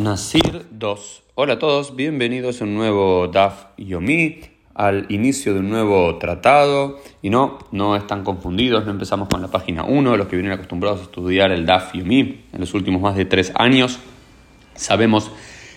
Nasir 0.00 0.66
2. 0.70 1.22
Hola 1.34 1.54
a 1.54 1.58
todos, 1.58 1.94
bienvenidos 1.94 2.62
a 2.62 2.64
un 2.64 2.74
nuevo 2.74 3.28
DAF 3.28 3.66
Yomi, 3.76 4.40
al 4.74 5.04
inicio 5.10 5.52
de 5.52 5.60
un 5.60 5.68
nuevo 5.68 6.16
tratado. 6.16 6.98
Y 7.20 7.28
no, 7.28 7.58
no 7.70 7.96
están 7.96 8.24
confundidos, 8.24 8.86
no 8.86 8.92
empezamos 8.92 9.28
con 9.28 9.42
la 9.42 9.48
página 9.48 9.84
1, 9.84 10.16
los 10.16 10.26
que 10.26 10.36
vienen 10.36 10.52
acostumbrados 10.52 11.00
a 11.00 11.02
estudiar 11.02 11.52
el 11.52 11.66
DAF 11.66 11.92
Yomi 11.92 12.44
en 12.50 12.60
los 12.60 12.72
últimos 12.72 13.02
más 13.02 13.14
de 13.14 13.26
tres 13.26 13.52
años. 13.56 13.98
Sabemos 14.74 15.30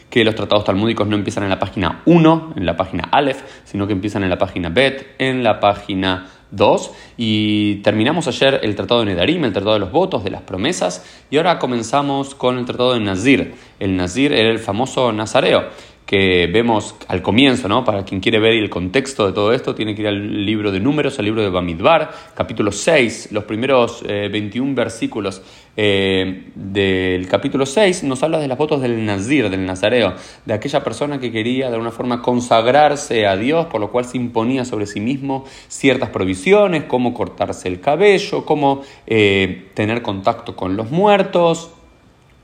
que 0.10 0.24
los 0.24 0.36
tratados 0.36 0.64
talmúdicos 0.64 1.06
no 1.06 1.16
empiezan 1.16 1.44
en 1.44 1.50
la 1.50 1.60
página 1.60 2.02
1, 2.06 2.54
en 2.56 2.66
la 2.66 2.78
página 2.78 3.10
Aleph, 3.12 3.42
sino 3.66 3.88
que 3.88 3.94
empiezan 3.94 4.24
en 4.24 4.30
la 4.30 4.38
página 4.38 4.70
Bet, 4.70 5.16
en 5.18 5.44
la 5.44 5.60
página 5.60 6.28
2 6.54 6.92
y 7.18 7.76
terminamos 7.76 8.28
ayer 8.28 8.60
el 8.64 8.76
tratado 8.76 9.02
de 9.02 9.08
Nedarim, 9.08 9.44
el 9.44 9.54
tratado 9.54 9.74
de 9.74 9.80
los 9.80 9.92
votos, 9.92 10.24
de 10.24 10.32
las 10.32 10.42
promesas 10.42 11.06
y 11.30 11.38
ahora 11.38 11.60
comenzamos 11.60 12.36
con 12.36 12.58
el 12.58 12.66
tratado 12.66 12.94
de 12.94 13.00
Nazir. 13.00 13.56
El 13.80 13.98
Nazir 13.98 14.32
era 14.34 14.50
el 14.50 14.60
famoso 14.60 15.12
Nazareo 15.12 15.70
que 16.06 16.50
vemos 16.52 16.96
al 17.08 17.22
comienzo, 17.22 17.68
¿no? 17.68 17.84
Para 17.84 18.04
quien 18.04 18.20
quiere 18.22 18.40
ver 18.40 18.54
el 18.54 18.70
contexto 18.70 19.26
de 19.26 19.34
todo 19.34 19.54
esto, 19.54 19.74
tiene 19.76 19.96
que 19.96 20.02
ir 20.02 20.08
al 20.08 20.46
libro 20.46 20.72
de 20.72 20.80
Números, 20.80 21.18
al 21.20 21.26
libro 21.26 21.42
de 21.42 21.50
Bamidbar, 21.50 22.12
capítulo 22.36 22.72
6, 22.72 23.30
los 23.32 23.46
primeros 23.46 24.04
21 24.04 24.72
eh, 24.72 24.76
versículos 24.76 25.42
eh, 25.76 26.52
del 26.54 27.28
capítulo 27.28 27.66
6 27.66 28.04
nos 28.04 28.22
habla 28.22 28.38
de 28.38 28.48
las 28.48 28.60
votos 28.60 28.80
del 28.80 29.04
Nazir, 29.06 29.50
del 29.50 29.66
Nazareo, 29.66 30.14
de 30.46 30.54
aquella 30.54 30.84
persona 30.84 31.20
que 31.20 31.32
quería 31.32 31.68
de 31.70 31.74
alguna 31.74 31.92
forma 31.92 32.22
consagrarse 32.22 33.26
a 33.26 33.36
Dios, 33.36 33.66
por 33.68 33.82
lo 33.82 33.92
cual 33.92 34.06
se 34.06 34.18
imponía 34.18 34.66
sobre 34.66 34.86
sí 34.86 35.00
mismo 35.00 35.46
ciertas 35.68 36.10
provisiones, 36.10 36.84
como 36.84 37.14
cortarse 37.14 37.68
el 37.68 37.80
cabello, 37.80 38.46
como 38.46 38.82
eh, 39.08 39.70
tener 39.74 40.04
contacto 40.04 40.56
con 40.56 40.78
los 40.78 40.92
muertos, 40.92 41.72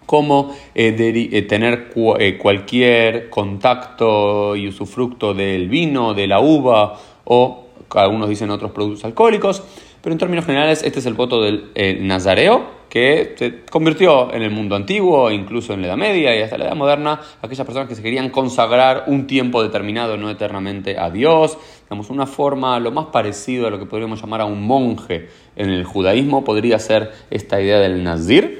como 0.09 0.55
eh, 0.73 0.95
eh, 1.31 1.41
tener 1.43 1.91
eh, 2.17 2.37
cualquier 2.39 3.29
contacto 3.29 4.55
y 4.55 4.67
usufructo 4.67 5.35
del 5.35 5.69
vino, 5.69 6.15
de 6.15 6.25
la 6.25 6.39
uva 6.39 6.99
o 7.25 7.67
algunos 7.91 8.27
dicen 8.27 8.49
otros 8.49 8.71
productos 8.71 9.05
alcohólicos, 9.05 9.61
pero 10.01 10.13
en 10.13 10.17
términos 10.17 10.47
generales 10.47 10.81
este 10.83 10.97
es 10.97 11.05
el 11.05 11.13
voto 11.13 11.43
del 11.43 11.69
Nazareo 12.07 12.79
que 12.89 13.35
se 13.37 13.59
convirtió 13.69 14.33
en 14.33 14.41
el 14.41 14.49
mundo 14.49 14.75
antiguo, 14.75 15.29
incluso 15.29 15.73
en 15.73 15.81
la 15.81 15.89
Edad 15.89 15.97
Media 15.97 16.35
y 16.35 16.41
hasta 16.41 16.57
la 16.57 16.65
Edad 16.65 16.75
Moderna, 16.75 17.21
aquellas 17.39 17.65
personas 17.65 17.87
que 17.87 17.93
se 17.93 18.01
querían 18.01 18.31
consagrar 18.31 19.03
un 19.05 19.27
tiempo 19.27 19.61
determinado, 19.61 20.17
no 20.17 20.31
eternamente 20.31 20.97
a 20.97 21.11
Dios, 21.11 21.59
digamos, 21.83 22.09
una 22.09 22.25
forma 22.25 22.79
lo 22.79 22.91
más 22.91 23.07
parecido 23.07 23.67
a 23.67 23.69
lo 23.69 23.77
que 23.77 23.85
podríamos 23.85 24.19
llamar 24.19 24.41
a 24.41 24.45
un 24.45 24.63
monje 24.63 25.29
en 25.55 25.69
el 25.69 25.83
judaísmo 25.83 26.43
podría 26.43 26.79
ser 26.79 27.11
esta 27.29 27.61
idea 27.61 27.77
del 27.77 28.03
Nazir, 28.03 28.58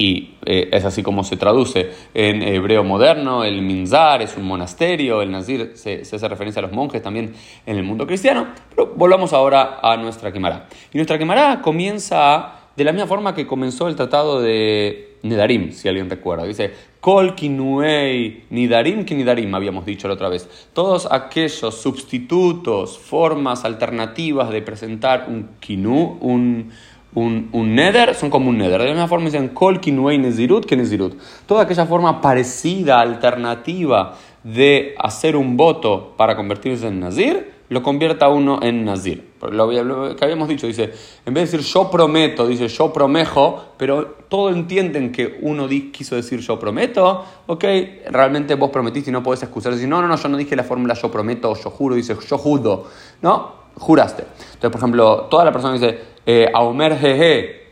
y 0.00 0.36
eh, 0.46 0.70
es 0.72 0.86
así 0.86 1.02
como 1.02 1.24
se 1.24 1.36
traduce 1.36 1.90
en 2.14 2.42
hebreo 2.42 2.82
moderno, 2.82 3.44
el 3.44 3.60
Minzar 3.60 4.22
es 4.22 4.34
un 4.34 4.44
monasterio, 4.44 5.20
el 5.20 5.30
Nazir 5.30 5.72
se, 5.74 6.00
hace 6.00 6.26
referencia 6.26 6.60
a 6.60 6.62
los 6.62 6.72
monjes 6.72 7.02
también 7.02 7.34
en 7.66 7.76
el 7.76 7.82
mundo 7.82 8.06
cristiano, 8.06 8.48
pero 8.70 8.94
volvamos 8.96 9.34
ahora 9.34 9.78
a 9.82 9.98
nuestra 9.98 10.32
quemará. 10.32 10.68
Y 10.90 10.96
nuestra 10.96 11.18
quemará 11.18 11.60
comienza 11.60 12.54
de 12.74 12.84
la 12.84 12.92
misma 12.92 13.08
forma 13.08 13.34
que 13.34 13.46
comenzó 13.46 13.88
el 13.88 13.94
tratado 13.94 14.40
de 14.40 15.18
Nedarim, 15.22 15.70
si 15.72 15.86
alguien 15.86 16.08
recuerda. 16.08 16.44
Dice, 16.44 16.72
Kol 16.98 17.34
kinuei 17.34 18.44
nidarim 18.48 19.04
ki 19.04 19.14
nidarim, 19.14 19.54
habíamos 19.54 19.84
dicho 19.84 20.08
la 20.08 20.14
otra 20.14 20.30
vez. 20.30 20.48
Todos 20.72 21.08
aquellos 21.10 21.74
sustitutos, 21.74 22.98
formas 22.98 23.66
alternativas 23.66 24.48
de 24.48 24.62
presentar 24.62 25.26
un 25.28 25.50
kinu, 25.60 26.16
un 26.22 26.70
un, 27.14 27.48
un 27.52 27.74
nether 27.74 28.14
son 28.14 28.30
como 28.30 28.50
un 28.50 28.58
nether. 28.58 28.80
De 28.80 28.86
la 28.86 28.92
misma 28.92 29.08
forma 29.08 29.26
dicen 29.26 29.48
kol 29.48 29.80
kinuei 29.80 30.18
nezirut 30.18 30.66
que 30.66 30.76
nezirut. 30.76 31.18
Toda 31.46 31.62
aquella 31.62 31.86
forma 31.86 32.20
parecida, 32.20 33.00
alternativa 33.00 34.16
de 34.44 34.94
hacer 34.98 35.36
un 35.36 35.56
voto 35.56 36.14
para 36.16 36.36
convertirse 36.36 36.86
en 36.88 37.00
nazir, 37.00 37.60
lo 37.68 37.82
convierta 37.82 38.28
uno 38.28 38.58
en 38.62 38.84
nazir. 38.84 39.30
Lo, 39.50 39.68
que 40.16 40.24
habíamos 40.24 40.48
dicho, 40.48 40.66
dice, 40.66 40.92
en 41.24 41.34
vez 41.34 41.50
de 41.50 41.58
decir 41.58 41.72
yo 41.72 41.90
prometo, 41.90 42.46
dice 42.46 42.68
yo 42.68 42.92
promejo, 42.92 43.64
pero 43.76 44.16
todos 44.28 44.54
entienden 44.54 45.12
que 45.12 45.38
uno 45.42 45.68
quiso 45.92 46.16
decir 46.16 46.40
yo 46.40 46.58
prometo, 46.58 47.24
ok, 47.46 47.64
realmente 48.10 48.54
vos 48.56 48.70
prometiste 48.70 49.10
y 49.10 49.12
no 49.12 49.22
podés 49.22 49.44
excusar, 49.44 49.72
decir, 49.72 49.88
no, 49.88 50.02
no, 50.02 50.08
no, 50.08 50.16
yo 50.16 50.28
no 50.28 50.36
dije 50.36 50.56
la 50.56 50.64
fórmula 50.64 50.94
yo 50.94 51.10
prometo 51.10 51.50
o 51.50 51.56
yo 51.56 51.70
juro, 51.70 51.94
dice 51.94 52.16
yo 52.28 52.38
judo, 52.38 52.86
no, 53.22 53.52
juraste. 53.76 54.24
Entonces, 54.24 54.70
por 54.70 54.78
ejemplo, 54.78 55.20
toda 55.30 55.44
la 55.44 55.52
persona 55.52 55.74
dice, 55.74 56.09
eh, 56.26 56.46
Aumer 56.54 56.98
jeje, 56.98 57.66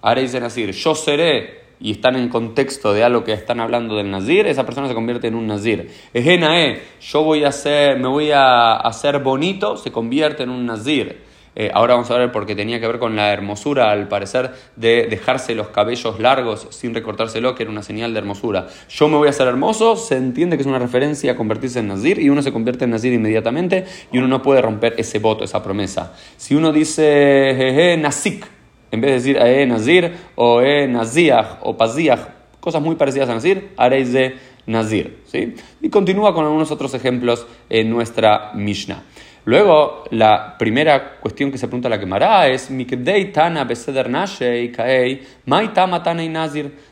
haréis 0.00 0.32
de 0.32 0.40
Nazir, 0.40 0.72
yo 0.72 0.94
seré, 0.94 1.62
y 1.82 1.90
están 1.90 2.14
en 2.14 2.28
contexto 2.28 2.92
de 2.92 3.02
algo 3.02 3.24
que 3.24 3.32
están 3.32 3.58
hablando 3.58 3.96
del 3.96 4.10
Nazir, 4.10 4.46
esa 4.46 4.64
persona 4.64 4.86
se 4.86 4.94
convierte 4.94 5.26
en 5.26 5.34
un 5.34 5.48
Nazir. 5.48 5.90
Ejenae, 6.14 6.80
yo 7.00 7.24
voy 7.24 7.44
a 7.44 7.48
hacer, 7.48 7.98
me 7.98 8.06
voy 8.06 8.30
a 8.30 8.74
hacer 8.76 9.18
bonito, 9.18 9.76
se 9.76 9.90
convierte 9.90 10.44
en 10.44 10.50
un 10.50 10.64
Nazir. 10.64 11.31
Eh, 11.54 11.70
ahora 11.72 11.94
vamos 11.94 12.10
a 12.10 12.16
ver 12.16 12.32
porque 12.32 12.54
tenía 12.54 12.80
que 12.80 12.86
ver 12.86 12.98
con 12.98 13.14
la 13.14 13.32
hermosura, 13.32 13.90
al 13.90 14.08
parecer, 14.08 14.52
de 14.76 15.06
dejarse 15.08 15.54
los 15.54 15.68
cabellos 15.68 16.18
largos 16.18 16.66
sin 16.70 16.94
recortárselo, 16.94 17.54
que 17.54 17.64
era 17.64 17.72
una 17.72 17.82
señal 17.82 18.12
de 18.12 18.18
hermosura. 18.20 18.68
Yo 18.88 19.08
me 19.08 19.16
voy 19.16 19.26
a 19.26 19.30
hacer 19.30 19.46
hermoso, 19.48 19.96
se 19.96 20.16
entiende 20.16 20.56
que 20.56 20.62
es 20.62 20.66
una 20.66 20.78
referencia 20.78 21.32
a 21.32 21.36
convertirse 21.36 21.80
en 21.80 21.88
Nazir 21.88 22.18
y 22.18 22.30
uno 22.30 22.42
se 22.42 22.52
convierte 22.52 22.84
en 22.84 22.90
Nazir 22.90 23.12
inmediatamente 23.12 23.84
y 24.10 24.18
uno 24.18 24.28
no 24.28 24.42
puede 24.42 24.62
romper 24.62 24.94
ese 24.96 25.18
voto, 25.18 25.44
esa 25.44 25.62
promesa. 25.62 26.14
Si 26.36 26.54
uno 26.54 26.72
dice 26.72 27.54
jeje, 27.56 27.96
Nazik, 27.98 28.46
en 28.90 29.00
vez 29.00 29.10
de 29.10 29.14
decir 29.14 29.36
eh, 29.36 29.66
Nazir 29.66 30.12
o 30.34 30.62
eh, 30.62 30.90
o 31.60 31.76
Paziach, 31.76 32.20
cosas 32.60 32.80
muy 32.80 32.94
parecidas 32.94 33.28
a 33.28 33.34
Nazir, 33.34 33.72
haréis 33.76 34.12
de 34.12 34.36
Nazir. 34.66 35.22
¿sí? 35.26 35.54
Y 35.80 35.88
continúa 35.90 36.34
con 36.34 36.44
algunos 36.44 36.70
otros 36.70 36.94
ejemplos 36.94 37.46
en 37.68 37.90
nuestra 37.90 38.52
Mishnah. 38.54 39.02
Luego, 39.44 40.04
la 40.10 40.56
primera 40.56 41.18
cuestión 41.18 41.50
que 41.50 41.58
se 41.58 41.66
pregunta 41.66 41.88
la 41.88 41.98
quemará 41.98 42.46
es, 42.46 42.70
Tana 43.32 43.64
Beseder. 43.64 44.10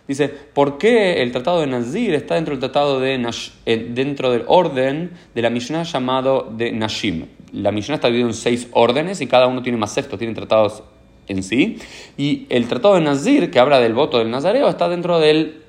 Dice, 0.09 0.29
¿por 0.29 0.77
qué 0.77 1.23
el 1.23 1.31
tratado 1.31 1.61
de 1.61 1.69
Nazir 1.69 2.15
está 2.15 2.35
dentro 2.35 2.53
del 2.53 2.61
tratado 2.61 2.99
de 2.99 3.31
eh, 3.67 3.89
dentro 3.91 4.33
del 4.33 4.43
orden 4.49 5.13
de 5.33 5.43
la 5.43 5.51
Mishnah 5.51 5.85
llamado 5.85 6.49
de 6.51 6.73
Nashim? 6.73 7.27
La 7.53 7.71
Mishnah 7.71 7.97
está 7.97 8.09
dividida 8.09 8.29
en 8.29 8.35
seis 8.35 8.69
órdenes 8.73 9.21
y 9.21 9.29
cada 9.29 9.47
uno 9.47 9.63
tiene 9.63 9.79
más 9.79 9.93
sextos, 9.93 10.19
tienen 10.19 10.35
tratados 10.35 10.83
en 11.29 11.45
sí. 11.45 11.79
Y 12.17 12.47
el 12.49 12.67
tratado 12.67 12.97
de 12.97 13.03
Nazir, 13.03 13.53
que 13.53 13.61
habla 13.61 13.79
del 13.79 13.95
voto 13.95 14.19
del 14.19 14.31
Nazareo, 14.31 14.69
está 14.69 14.89
dentro 14.89 15.21
del 15.21 15.63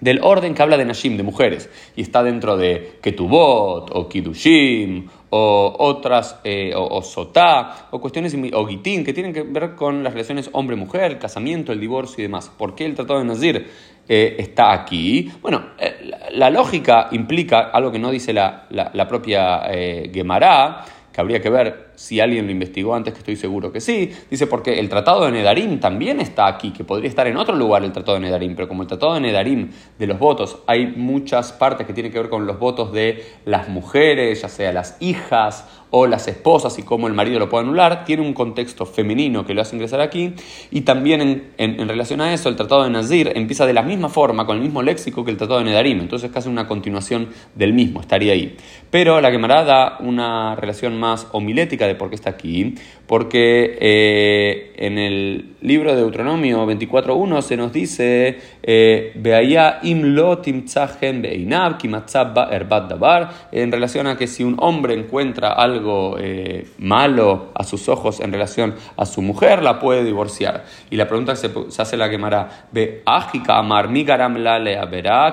del 0.00 0.20
orden 0.22 0.54
que 0.54 0.62
habla 0.62 0.76
de 0.76 0.84
Nashim, 0.84 1.16
de 1.16 1.22
mujeres, 1.22 1.70
y 1.94 2.02
está 2.02 2.22
dentro 2.22 2.56
de 2.56 2.98
Ketubot, 3.00 3.90
o 3.92 4.08
Kidushim, 4.08 5.08
o 5.30 5.74
otras, 5.78 6.38
eh, 6.44 6.72
o, 6.74 7.02
Sotá, 7.02 7.88
o 7.90 8.00
cuestiones, 8.00 8.36
o 8.52 8.66
Gitín, 8.66 9.04
que 9.04 9.12
tienen 9.12 9.32
que 9.32 9.42
ver 9.42 9.74
con 9.74 10.04
las 10.04 10.12
relaciones 10.12 10.50
hombre-mujer, 10.52 11.12
el 11.12 11.18
casamiento, 11.18 11.72
el 11.72 11.80
divorcio 11.80 12.16
y 12.18 12.22
demás. 12.22 12.50
¿Por 12.56 12.74
qué 12.74 12.84
el 12.84 12.94
Tratado 12.94 13.20
de 13.20 13.26
Nazir 13.26 13.70
eh, 14.08 14.36
está 14.38 14.72
aquí? 14.72 15.30
Bueno, 15.40 15.70
eh, 15.78 16.10
la, 16.32 16.50
lógica 16.50 17.08
implica 17.12 17.70
algo 17.72 17.90
que 17.90 17.98
no 17.98 18.10
dice 18.10 18.32
la, 18.32 18.66
la 18.70 19.08
propia 19.08 19.62
Gemara, 20.12 20.84
que 21.12 21.20
habría 21.20 21.40
que 21.40 21.50
ver 21.50 21.85
si 21.96 22.20
alguien 22.20 22.46
lo 22.46 22.52
investigó 22.52 22.94
antes, 22.94 23.12
que 23.12 23.18
estoy 23.18 23.36
seguro 23.36 23.72
que 23.72 23.80
sí. 23.80 24.12
Dice, 24.30 24.46
porque 24.46 24.78
el 24.78 24.88
Tratado 24.88 25.24
de 25.24 25.32
Nedarim 25.32 25.80
también 25.80 26.20
está 26.20 26.46
aquí, 26.46 26.70
que 26.70 26.84
podría 26.84 27.08
estar 27.08 27.26
en 27.26 27.36
otro 27.36 27.56
lugar 27.56 27.82
el 27.82 27.92
Tratado 27.92 28.18
de 28.18 28.26
Nedarim, 28.26 28.54
pero 28.54 28.68
como 28.68 28.82
el 28.82 28.88
Tratado 28.88 29.14
de 29.14 29.20
Nedarim 29.20 29.70
de 29.98 30.06
los 30.06 30.18
votos, 30.18 30.58
hay 30.66 30.86
muchas 30.86 31.52
partes 31.52 31.86
que 31.86 31.92
tienen 31.92 32.12
que 32.12 32.20
ver 32.20 32.28
con 32.28 32.46
los 32.46 32.58
votos 32.58 32.92
de 32.92 33.24
las 33.44 33.68
mujeres, 33.68 34.42
ya 34.42 34.48
sea 34.48 34.72
las 34.72 34.96
hijas 35.00 35.66
o 35.90 36.06
las 36.06 36.28
esposas 36.28 36.78
y 36.78 36.82
cómo 36.82 37.06
el 37.06 37.14
marido 37.14 37.38
lo 37.38 37.48
puede 37.48 37.64
anular, 37.64 38.04
tiene 38.04 38.22
un 38.22 38.34
contexto 38.34 38.86
femenino 38.86 39.46
que 39.46 39.54
lo 39.54 39.62
hace 39.62 39.76
ingresar 39.76 40.00
aquí, 40.00 40.34
y 40.70 40.82
también 40.82 41.52
en, 41.56 41.88
relación 41.88 42.20
a 42.20 42.34
eso, 42.34 42.48
el 42.48 42.56
Tratado 42.56 42.84
de 42.84 42.90
Nazir 42.90 43.32
empieza 43.34 43.66
de 43.66 43.72
la 43.72 43.82
misma 43.82 44.08
forma, 44.08 44.44
con 44.46 44.56
el 44.56 44.62
mismo 44.62 44.82
léxico 44.82 45.24
que 45.24 45.30
el 45.30 45.36
Tratado 45.36 45.60
de 45.60 45.66
Nedarim, 45.66 46.00
entonces 46.00 46.28
es 46.28 46.34
casi 46.34 46.48
una 46.48 46.66
continuación 46.66 47.28
del 47.54 47.72
mismo, 47.72 48.00
estaría 48.00 48.32
ahí. 48.32 48.56
Pero 48.90 49.20
la 49.20 49.30
Gemara 49.30 49.64
da 49.64 49.98
una 50.00 50.54
relación 50.56 50.98
más 50.98 51.28
homilética 51.32 51.85
de 51.86 51.94
por 51.94 52.08
qué 52.08 52.16
está 52.16 52.30
aquí, 52.30 52.74
porque 53.06 53.78
eh, 53.80 54.72
en 54.76 54.98
el 54.98 55.56
libro 55.60 55.90
de 55.90 55.98
Deuteronomio 55.98 56.66
24.1 56.66 57.40
se 57.42 57.56
nos 57.56 57.72
dice, 57.72 58.38
eh, 58.62 59.12
en 63.52 63.72
relación 63.72 64.06
a 64.06 64.16
que 64.16 64.26
si 64.26 64.42
un 64.42 64.56
hombre 64.58 64.94
encuentra 64.94 65.52
algo 65.52 66.16
eh, 66.18 66.66
malo 66.78 67.52
a 67.54 67.64
sus 67.64 67.88
ojos 67.88 68.20
en 68.20 68.32
relación 68.32 68.74
a 68.96 69.06
su 69.06 69.22
mujer, 69.22 69.62
la 69.62 69.78
puede 69.78 70.04
divorciar. 70.04 70.64
Y 70.90 70.96
la 70.96 71.06
pregunta 71.06 71.32
que 71.32 71.38
se, 71.38 71.82
hace 71.82 71.96
la 71.96 72.10
quemará, 72.10 72.66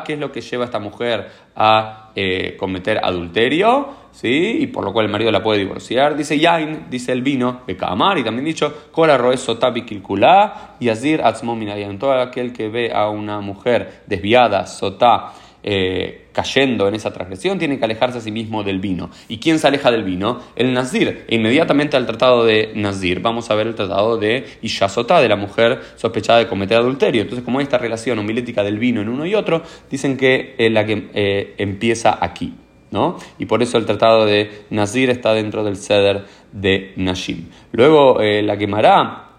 ¿qué 0.06 0.13
es 0.13 0.19
lo 0.19 0.31
que 0.31 0.41
lleva 0.41 0.63
a 0.63 0.65
esta 0.65 0.79
mujer 0.79 1.27
a 1.56 2.11
cometer 2.57 2.99
adulterio? 3.03 4.02
¿Sí? 4.13 4.57
Y 4.62 4.68
por 4.68 4.86
lo 4.86 4.94
cual 4.94 5.07
el 5.07 5.12
marido 5.12 5.31
la 5.31 5.44
puede 5.44 5.60
divorciar. 5.60 6.15
Dice 6.15 6.39
Yain, 6.39 6.86
dice 6.89 7.12
el 7.12 7.21
vino, 7.21 7.62
Bekamar, 7.68 8.18
y 8.18 8.24
también 8.24 8.45
dicho, 8.45 8.74
Kola 8.92 9.18
Roesotabi 9.18 9.83
Kilkulá, 9.83 10.75
y 10.80 10.89
Azir 10.89 11.21
En 11.21 12.00
Todo 12.00 12.13
aquel 12.13 12.54
que 12.54 12.69
ve 12.69 12.94
a 12.94 13.10
una 13.10 13.42
mujer 13.42 14.04
desviada, 14.07 14.65
sotá, 14.65 15.33
eh, 15.65 16.25
cayendo 16.33 16.89
en 16.89 16.95
esa 16.95 17.13
transgresión, 17.13 17.57
tiene 17.57 17.80
que 17.80 17.86
alejarse 17.86 18.18
a 18.18 18.21
sí 18.21 18.31
mismo 18.31 18.63
del 18.63 18.80
vino. 18.80 19.10
¿Y 19.30 19.38
quién 19.38 19.60
se 19.60 19.68
aleja 19.68 19.92
del 19.92 20.04
vino? 20.04 20.42
El 20.56 20.74
Nazir. 20.74 21.25
E 21.27 21.36
inmediatamente 21.36 21.95
al 21.95 22.06
tratado 22.06 22.44
de 22.44 22.71
Nazir 22.75 23.21
vamos 23.21 23.50
a 23.50 23.56
ver 23.56 23.68
el 23.68 23.75
tratado 23.75 24.18
de 24.18 24.45
Ishasotá, 24.62 25.21
de 25.21 25.30
la 25.30 25.38
mujer 25.38 25.80
sospechada 25.95 26.39
de 26.39 26.48
cometer 26.48 26.77
adulterio. 26.77 27.21
Entonces, 27.21 27.45
como 27.45 27.62
esta 27.62 27.77
relación 27.77 28.19
homilética 28.19 28.63
del 28.63 28.77
vino 28.77 29.01
en 29.01 29.09
uno 29.09 29.25
y 29.25 29.36
otro, 29.36 29.63
dicen 29.89 30.18
que 30.18 30.56
es 30.57 30.71
la 30.71 30.86
que 30.86 31.09
eh, 31.13 31.54
empieza 31.57 32.18
aquí. 32.19 32.54
¿No? 32.94 33.18
Y 33.38 33.45
por 33.45 33.62
eso 33.62 33.78
el 33.78 33.86
tratado 33.86 34.25
de 34.25 34.66
Nazir 34.69 35.10
está 35.10 35.34
dentro 35.34 35.66
del 35.66 35.75
ceder 35.75 36.25
de 36.54 36.94
Nashim. 36.95 37.50
Luego 37.74 38.22
eh, 38.22 38.42
la 38.42 38.57
quemará 38.57 39.31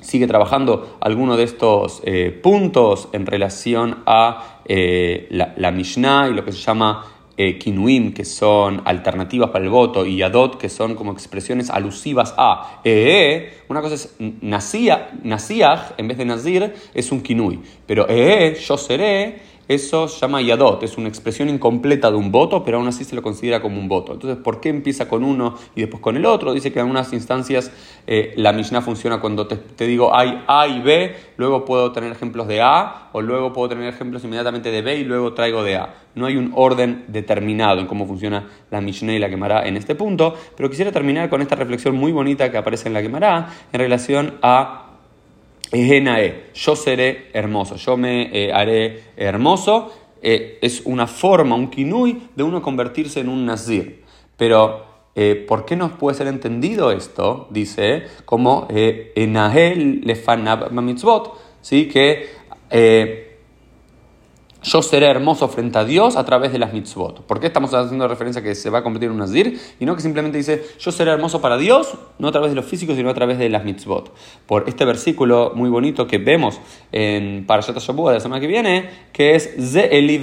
sigue 0.00 0.26
trabajando 0.26 0.98
algunos 1.00 1.38
de 1.38 1.42
estos 1.42 2.02
puntos 2.40 3.08
en 3.12 3.26
relación 3.26 3.96
a 4.06 4.60
eh, 4.64 5.26
la, 5.30 5.70
Mishnah 5.72 6.28
y 6.28 6.34
lo 6.34 6.44
que 6.44 6.52
se 6.52 6.60
llama 6.60 7.04
eh, 7.40 7.56
kinuim, 7.56 8.12
que 8.12 8.24
son 8.24 8.82
alternativas 8.84 9.50
para 9.50 9.64
el 9.64 9.70
voto, 9.70 10.04
y 10.04 10.16
yadot, 10.16 10.58
que 10.58 10.68
son 10.68 10.96
como 10.96 11.12
expresiones 11.12 11.70
alusivas 11.70 12.34
a. 12.36 12.80
Eh, 12.82 13.62
una 13.68 13.80
cosa 13.80 13.94
es 13.94 14.16
nasiach, 14.18 15.92
en 15.96 16.08
vez 16.08 16.18
de 16.18 16.24
nazir, 16.24 16.74
es 16.92 17.12
un 17.12 17.20
kinui. 17.20 17.60
Pero 17.86 18.06
eh, 18.08 18.58
yo 18.60 18.76
seré, 18.76 19.38
eso 19.68 20.08
se 20.08 20.18
llama 20.18 20.40
yadot, 20.40 20.82
es 20.82 20.96
una 20.96 21.08
expresión 21.08 21.50
incompleta 21.50 22.10
de 22.10 22.16
un 22.16 22.32
voto, 22.32 22.64
pero 22.64 22.78
aún 22.78 22.88
así 22.88 23.04
se 23.04 23.14
lo 23.14 23.22
considera 23.22 23.60
como 23.60 23.78
un 23.78 23.86
voto. 23.86 24.14
Entonces, 24.14 24.42
¿por 24.42 24.60
qué 24.60 24.70
empieza 24.70 25.08
con 25.08 25.22
uno 25.22 25.56
y 25.76 25.82
después 25.82 26.02
con 26.02 26.16
el 26.16 26.24
otro? 26.24 26.54
Dice 26.54 26.72
que 26.72 26.78
en 26.78 26.86
algunas 26.86 27.12
instancias 27.12 27.70
eh, 28.06 28.32
la 28.36 28.54
Mishnah 28.54 28.80
funciona 28.80 29.20
cuando 29.20 29.46
te, 29.46 29.86
digo 29.86 30.16
hay 30.16 30.42
A 30.48 30.66
y 30.66 30.80
B, 30.80 31.14
luego 31.36 31.66
puedo 31.66 31.92
tener 31.92 32.10
ejemplos 32.10 32.48
de 32.48 32.62
A, 32.62 33.10
o 33.12 33.20
luego 33.20 33.52
puedo 33.52 33.68
tener 33.68 33.86
ejemplos 33.86 34.24
inmediatamente 34.24 34.70
de 34.70 34.80
B 34.80 34.96
y 34.96 35.04
luego 35.04 35.34
traigo 35.34 35.62
de 35.62 35.76
A. 35.76 35.94
No 36.14 36.24
hay 36.24 36.36
un 36.36 36.52
orden 36.54 37.04
determinado 37.08 37.80
en 37.80 37.86
cómo 37.86 38.06
funciona 38.06 38.48
la 38.70 38.80
Mishnah 38.80 39.12
y 39.12 39.18
la 39.18 39.28
quemará 39.28 39.68
en 39.68 39.76
este 39.76 39.94
punto, 39.94 40.34
pero 40.56 40.70
quisiera 40.70 40.92
terminar 40.92 41.28
con 41.28 41.42
esta 41.42 41.56
reflexión 41.56 41.94
muy 41.94 42.10
bonita 42.10 42.50
que 42.50 42.56
aparece 42.56 42.88
en 42.88 42.94
la 42.94 43.02
quemará 43.02 43.48
en 43.70 43.80
relación 43.80 44.38
a 44.40 44.87
yo 46.54 46.76
seré 46.76 47.28
hermoso, 47.32 47.76
yo 47.76 47.96
me 47.96 48.30
eh, 48.32 48.52
haré 48.52 49.02
hermoso. 49.16 49.92
Eh, 50.20 50.58
es 50.62 50.82
una 50.84 51.06
forma, 51.06 51.54
un 51.54 51.68
kinui, 51.68 52.28
de 52.34 52.42
uno 52.42 52.62
convertirse 52.62 53.20
en 53.20 53.28
un 53.28 53.46
nazir. 53.46 54.02
Pero, 54.36 54.84
eh, 55.14 55.44
¿por 55.46 55.64
qué 55.64 55.76
no 55.76 55.96
puede 55.98 56.16
ser 56.16 56.26
entendido 56.26 56.90
esto? 56.90 57.46
Dice, 57.50 58.04
como 58.24 58.66
enahel 58.70 60.00
lefanab 60.04 60.72
mitzvot, 60.72 61.38
¿sí? 61.60 61.88
que 61.88 63.27
yo 64.62 64.82
seré 64.82 65.06
hermoso 65.06 65.48
frente 65.48 65.78
a 65.78 65.84
Dios 65.84 66.16
a 66.16 66.24
través 66.24 66.52
de 66.52 66.58
las 66.58 66.72
mitzvot. 66.72 67.22
¿Por 67.22 67.40
qué 67.40 67.46
estamos 67.46 67.72
haciendo 67.74 68.08
referencia 68.08 68.40
a 68.40 68.42
que 68.42 68.54
se 68.54 68.70
va 68.70 68.78
a 68.78 68.82
convertir 68.82 69.06
en 69.06 69.12
un 69.12 69.18
nazir? 69.18 69.60
Y 69.78 69.84
no 69.84 69.94
que 69.94 70.02
simplemente 70.02 70.38
dice, 70.38 70.64
yo 70.78 70.90
seré 70.90 71.12
hermoso 71.12 71.40
para 71.40 71.56
Dios, 71.56 71.94
no 72.18 72.28
a 72.28 72.32
través 72.32 72.50
de 72.50 72.56
los 72.56 72.64
físicos, 72.64 72.96
sino 72.96 73.08
a 73.10 73.14
través 73.14 73.38
de 73.38 73.48
las 73.48 73.64
mitzvot. 73.64 74.12
Por 74.46 74.68
este 74.68 74.84
versículo 74.84 75.52
muy 75.54 75.70
bonito 75.70 76.06
que 76.06 76.18
vemos 76.18 76.60
en 76.92 77.46
Parashat 77.46 77.78
Shabbat 77.78 78.08
de 78.08 78.14
la 78.14 78.20
semana 78.20 78.40
que 78.40 78.46
viene, 78.46 78.90
que 79.12 79.34
es 79.34 79.54
Ze 79.58 79.96
Eli 79.96 80.20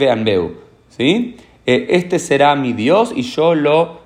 ¿sí? 0.90 1.38
Eh, 1.66 1.88
este 1.90 2.20
será 2.20 2.56
mi 2.56 2.74
Dios 2.74 3.12
y 3.16 3.24
yo 3.24 3.56
lo 3.56 4.05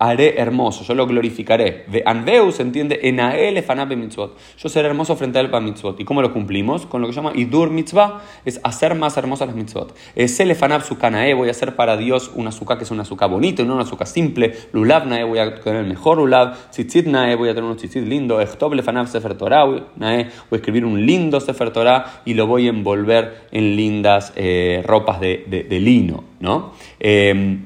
haré 0.00 0.40
hermoso, 0.40 0.82
yo 0.82 0.94
lo 0.94 1.06
glorificaré. 1.06 1.84
De 1.86 2.02
Anveu 2.06 2.50
se 2.52 2.62
entiende 2.62 3.00
en 3.02 3.20
Ael 3.20 3.62
mitzvot. 3.96 4.34
Yo 4.56 4.68
seré 4.70 4.88
hermoso 4.88 5.14
frente 5.14 5.38
a 5.38 5.42
él 5.42 5.50
para 5.50 5.62
mitzvot. 5.62 6.00
¿Y 6.00 6.06
cómo 6.06 6.22
lo 6.22 6.32
cumplimos? 6.32 6.86
Con 6.86 7.02
lo 7.02 7.06
que 7.06 7.12
se 7.12 7.20
llama 7.20 7.32
Idur 7.36 7.68
mitzvah, 7.68 8.22
es 8.46 8.60
hacer 8.64 8.94
más 8.94 9.18
hermosas 9.18 9.48
las 9.48 9.56
mitzvot. 9.56 9.94
Es 10.16 10.40
Elefanab 10.40 10.82
sukanae, 10.84 11.34
voy 11.34 11.48
a 11.48 11.50
hacer 11.50 11.76
para 11.76 11.98
Dios 11.98 12.30
una 12.34 12.48
azúcar 12.48 12.78
que 12.78 12.84
es 12.84 12.90
una 12.90 13.02
azúcar 13.02 13.28
bonita, 13.28 13.62
no 13.62 13.74
una 13.74 13.82
azúcar 13.82 14.06
simple. 14.06 14.54
Lulav 14.72 15.06
nae, 15.06 15.22
voy 15.22 15.38
a 15.38 15.54
tener 15.60 15.82
el 15.82 15.88
mejor 15.88 16.16
lulav. 16.16 16.70
Tzitzit 16.70 17.06
nae, 17.06 17.36
voy 17.36 17.50
a 17.50 17.54
tener 17.54 17.68
un 17.68 17.76
tzitzit 17.76 18.06
lindo. 18.06 18.40
Echtob 18.40 18.72
lefanab 18.72 19.06
sefer 19.06 19.34
Torah, 19.34 19.66
nae, 19.96 20.24
voy 20.48 20.56
a 20.56 20.56
escribir 20.56 20.86
un 20.86 21.04
lindo 21.04 21.40
sefer 21.40 21.72
Torah 21.72 22.22
y 22.24 22.32
lo 22.32 22.46
voy 22.46 22.68
a 22.68 22.70
envolver 22.70 23.48
en 23.52 23.76
lindas 23.76 24.32
eh, 24.34 24.82
ropas 24.86 25.20
de, 25.20 25.44
de, 25.46 25.80
lino, 25.80 26.24
¿no? 26.40 26.72
Eh, 26.98 27.58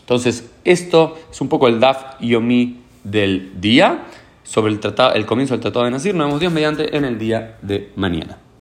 entonces, 0.00 0.51
esto 0.64 1.18
es 1.30 1.40
un 1.40 1.48
poco 1.48 1.68
el 1.68 1.80
Daf 1.80 2.20
Yomi 2.20 2.80
del 3.04 3.60
día 3.60 4.04
sobre 4.42 4.72
el, 4.72 4.80
tratado, 4.80 5.14
el 5.14 5.26
comienzo 5.26 5.54
del 5.54 5.60
Tratado 5.60 5.84
de 5.84 5.90
Nazir. 5.90 6.14
Nos 6.14 6.26
vemos 6.26 6.40
Dios 6.40 6.52
mediante 6.52 6.96
en 6.96 7.04
el 7.04 7.18
día 7.18 7.56
de 7.62 7.90
mañana. 7.96 8.38